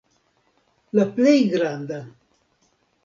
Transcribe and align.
La 0.99 1.05
plej 1.19 1.37
granda. 1.53 2.01